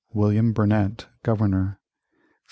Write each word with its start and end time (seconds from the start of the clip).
William 0.15 0.51
Burnet 0.51 1.05
Governor 1.21 1.77
1725. 1.77 1.77